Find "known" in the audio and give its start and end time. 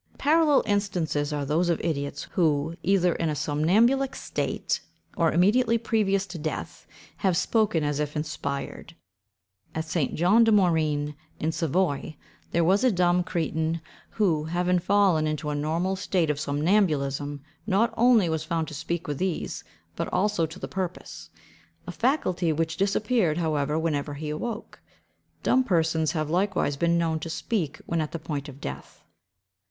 26.97-27.19